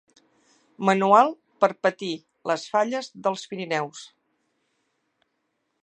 [0.89, 1.29] Manual
[1.65, 2.09] per patir
[2.53, 4.05] les falles dels Pirineus